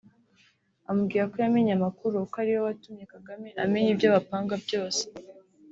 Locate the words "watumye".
2.67-3.03